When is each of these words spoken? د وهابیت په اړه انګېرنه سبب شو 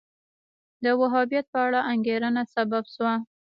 د 0.83 0.85
وهابیت 0.99 1.45
په 1.53 1.59
اړه 1.65 1.79
انګېرنه 1.93 2.43
سبب 2.55 2.83
شو 2.93 3.09